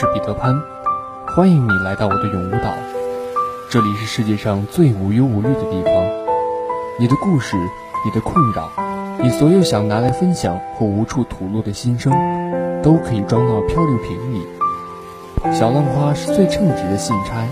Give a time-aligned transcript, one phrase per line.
[0.00, 0.54] 是彼得潘，
[1.34, 2.72] 欢迎你来到我的永无岛。
[3.68, 5.92] 这里是世界上最无忧无虑的地方。
[7.00, 7.56] 你的故事，
[8.04, 8.70] 你的困扰，
[9.20, 12.12] 你所有想拿来分享或无处吐露的心声，
[12.80, 14.46] 都可以装到漂流瓶里。
[15.52, 17.44] 小浪花是最称职的信差，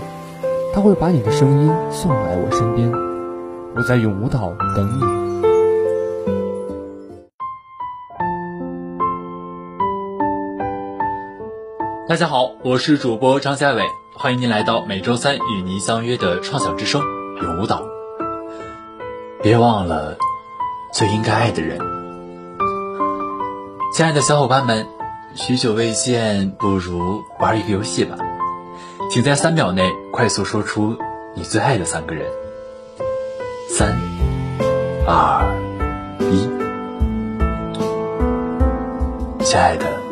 [0.73, 2.89] 它会把你的声音送来我身边。
[3.75, 5.26] 我在永无岛等你。
[12.09, 17.01] 大家好，我是主播张家伟，欢迎您来到每周三与您相约的创想之声
[17.41, 17.83] 有舞蹈。
[19.43, 20.15] 别忘了
[20.93, 21.77] 最应该爱的人。
[23.93, 24.87] 亲爱的小伙伴们，
[25.35, 28.15] 许久未见，不如玩一个游戏吧。
[29.11, 30.95] 请在三秒内快速说出
[31.35, 32.25] 你最爱的三个人。
[33.67, 33.93] 三、
[35.05, 35.45] 二、
[36.31, 36.47] 一，
[39.43, 40.06] 亲爱的。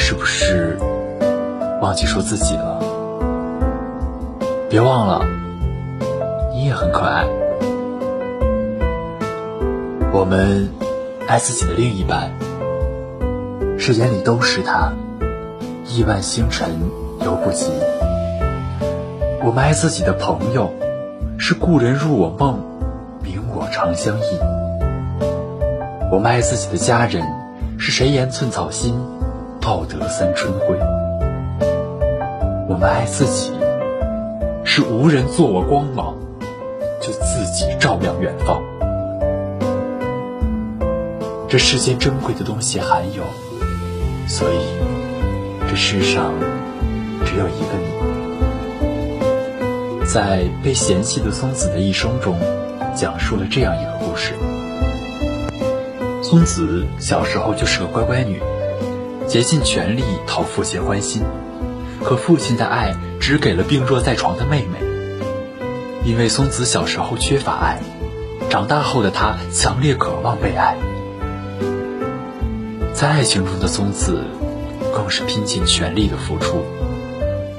[0.00, 0.78] 是不是
[1.82, 2.80] 忘记说自己了？
[4.70, 5.26] 别忘了，
[6.54, 7.26] 你也很可爱。
[10.12, 10.70] 我们
[11.26, 12.30] 爱自己的另一半，
[13.76, 14.92] 是眼里都是他，
[15.84, 16.70] 亿万星辰
[17.24, 17.66] 犹不及。
[19.44, 20.72] 我们爱自己的朋友，
[21.38, 22.60] 是故人入我梦，
[23.22, 24.38] 明我长相忆。
[26.10, 27.22] 我们爱自己的家人，
[27.78, 28.94] 是谁言寸草心？
[29.68, 30.78] 报得三春晖。
[32.66, 33.52] 我们爱自己，
[34.64, 36.14] 是无人做我光芒，
[37.02, 38.62] 就自己照亮远方。
[41.50, 43.22] 这世间珍贵的东西罕有，
[44.26, 44.56] 所以
[45.68, 46.32] 这世上
[47.26, 47.88] 只有一个你。
[50.06, 52.38] 在被嫌弃的松子的一生中，
[52.96, 54.32] 讲述了这样一个故事：
[56.22, 58.40] 松子小时候就是个乖乖女。
[59.28, 61.22] 竭尽全力讨父亲欢心，
[62.02, 64.78] 可父亲的爱只给了病弱在床的妹妹。
[66.02, 67.78] 因为松子小时候缺乏爱，
[68.48, 70.76] 长大后的她强烈渴望被爱。
[72.94, 74.24] 在爱情中的松子，
[74.94, 76.64] 更是拼尽全力的付出，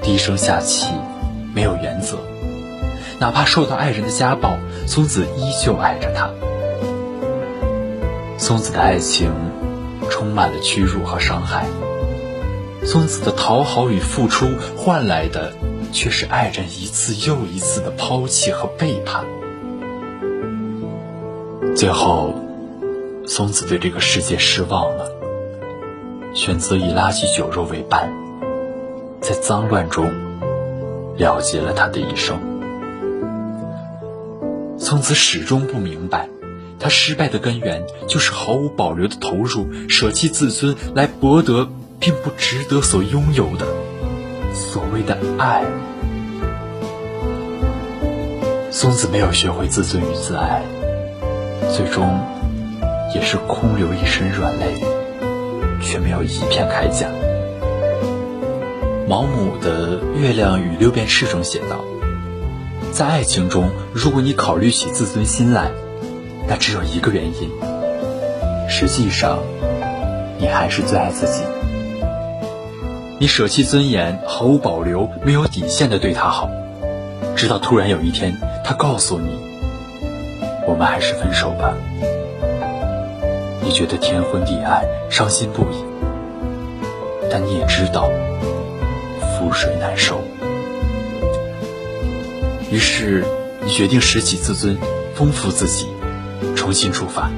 [0.02, 0.96] 低声下气，
[1.54, 2.18] 没有原则。
[3.20, 4.58] 哪怕受到爱人的家暴，
[4.88, 6.32] 松子依旧爱着他。
[8.40, 9.30] 松子的爱情。
[10.10, 11.66] 充满了屈辱和伤害。
[12.84, 15.54] 松子的讨好与付出换来的，
[15.92, 19.26] 却是爱人一次又一次的抛弃和背叛。
[21.76, 22.34] 最后，
[23.28, 25.12] 松子对这个世界失望了，
[26.34, 28.12] 选择以垃圾酒肉为伴，
[29.22, 30.10] 在脏乱中
[31.18, 32.40] 了结了他的一生。
[34.78, 36.30] 松子始终不明白。
[36.80, 41.68] 他失败的根源就是毫无保留的投入，舍弃自尊来博得
[42.00, 43.68] 并不值得所拥有的
[44.54, 45.66] 所谓的爱。
[48.72, 50.64] 松子没有学会自尊与自爱，
[51.76, 52.18] 最终
[53.14, 54.82] 也是空流一身软肋，
[55.82, 57.08] 却没有一片铠甲。
[59.06, 61.84] 毛姆的《月亮与六便士》中写道
[62.94, 65.70] ：“在爱情中，如果你考虑起自尊心来。”
[66.50, 67.52] 那只有一个原因，
[68.68, 69.38] 实际上，
[70.40, 71.44] 你还是最爱自己。
[73.20, 76.50] 你舍弃尊严，毫无保留、没有底线的对他好，
[77.36, 79.40] 直到突然有一天，他告诉你
[80.66, 81.76] ：“我们还是分手吧。”
[83.62, 85.86] 你觉得天昏地暗，伤心不已，
[87.30, 88.10] 但你也知道，
[89.22, 90.20] 覆水难收。
[92.72, 93.24] 于是，
[93.64, 94.76] 你决定拾起自尊，
[95.14, 95.86] 丰富自己。
[96.56, 97.30] 重新出发，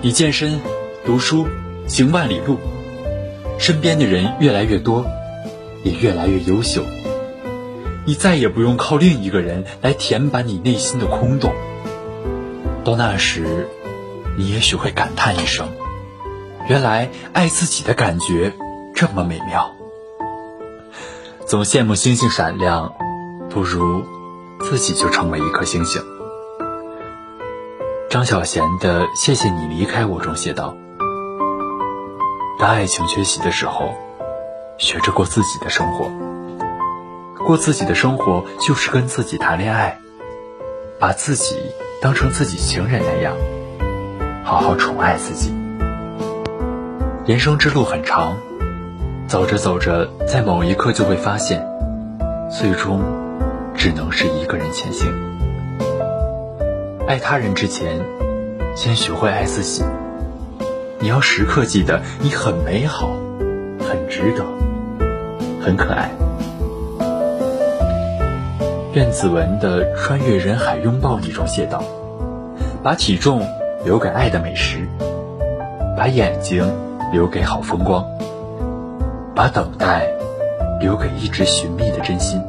[0.00, 0.60] 你健身、
[1.04, 1.46] 读书、
[1.86, 2.58] 行万里路，
[3.58, 5.06] 身边的人越来越多，
[5.82, 6.84] 也越来越优秀。
[8.04, 11.52] 你再也不用靠另一个人来填满你内心的空洞。
[12.84, 13.68] 到那时，
[14.36, 15.68] 你也许会感叹一声：
[16.68, 18.52] 原来爱自己的感觉
[18.94, 19.74] 这么美妙。
[21.46, 22.92] 总羡慕星星闪亮，
[23.50, 24.04] 不如
[24.60, 26.02] 自己就成为一颗星星。
[28.12, 30.76] 张小娴的《谢谢你离开我》中写道
[32.60, 33.94] ：“当爱情缺席的时候，
[34.76, 36.10] 学着过自己的生活。
[37.38, 39.98] 过自己的生活，就是跟自己谈恋爱，
[41.00, 41.56] 把自己
[42.02, 43.34] 当成自己情人那样，
[44.44, 45.50] 好好宠爱自己。
[47.24, 48.36] 人生之路很长，
[49.26, 51.66] 走着走着，在某一刻就会发现，
[52.50, 53.00] 最终
[53.74, 55.10] 只能是一个人前行。”
[57.06, 58.00] 爱他人之前，
[58.76, 59.84] 先学会爱自己。
[61.00, 63.10] 你要时刻记得，你很美好，
[63.80, 64.44] 很值得，
[65.60, 66.10] 很可爱。
[68.94, 71.82] 苑子文的《穿越人海拥抱你》中写道
[72.84, 73.42] ：“把体重
[73.84, 74.86] 留给爱的美食，
[75.96, 76.64] 把眼睛
[77.12, 78.06] 留给好风光，
[79.34, 80.06] 把等待
[80.80, 82.40] 留给一直寻觅的真心，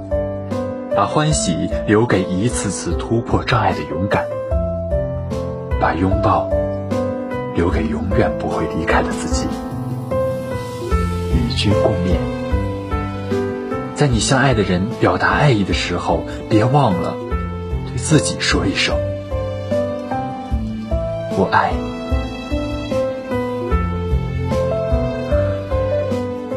[0.96, 4.26] 把欢喜留给一次次突破障碍的勇敢，
[5.83, 6.50] 把拥抱
[7.56, 9.47] 留给永远不会离开的自己。
[11.33, 12.15] 与君共勉。”
[13.94, 17.18] 在你相爱的人表达爱意的时候，别忘了
[17.85, 18.95] 对自己说一声
[21.35, 21.74] “我爱”。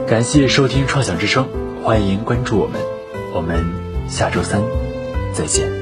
[0.07, 1.49] 感谢收听《创想之声》，
[1.85, 2.81] 欢迎关注我们，
[3.35, 3.59] 我们
[4.09, 4.63] 下周三
[5.35, 5.76] 再见。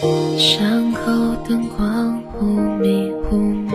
[0.00, 1.00] 巷口
[1.48, 2.46] 灯光忽
[2.80, 3.74] 明忽灭，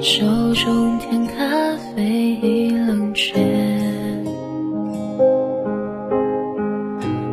[0.00, 0.24] 手
[0.54, 3.34] 中甜咖啡已冷却，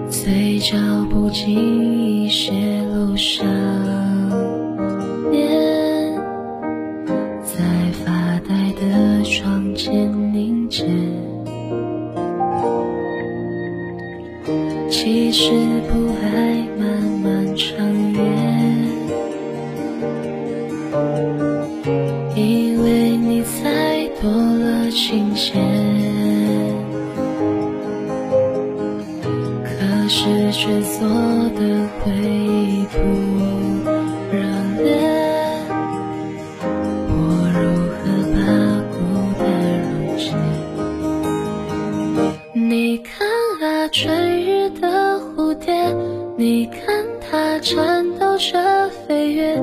[0.10, 0.76] 嘴角
[1.12, 2.52] 不经意泄
[2.92, 3.46] 露想
[22.60, 25.54] 因为你才多了情节。
[29.64, 29.70] 可
[30.10, 31.08] 是却做
[31.56, 31.60] 的
[32.00, 32.98] 回忆不
[34.32, 34.38] 热
[34.78, 34.86] 烈，
[37.08, 37.12] 我
[37.56, 37.58] 如
[37.96, 37.98] 何
[38.34, 38.38] 把
[38.92, 38.96] 孤
[39.40, 39.42] 单
[39.82, 40.28] 溶解？
[42.54, 43.08] 你看
[43.62, 44.60] 啊，春日。
[44.80, 45.74] 的蝴蝶，
[46.38, 49.58] 你看它颤抖着飞跃，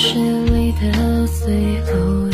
[0.00, 0.14] 故事
[0.46, 2.29] 里的最后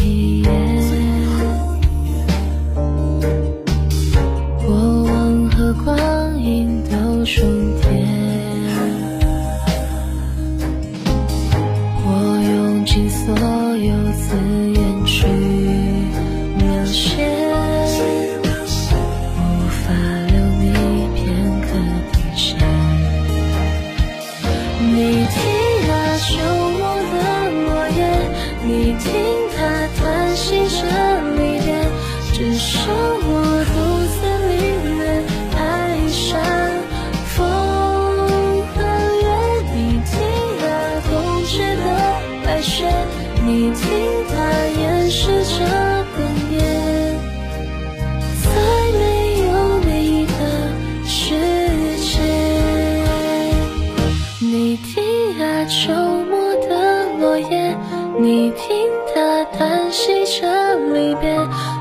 [54.49, 55.03] 你听
[55.43, 57.77] 啊秋末的落叶
[58.17, 61.37] 你听它叹息着离别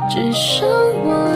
[0.10, 1.35] 只剩我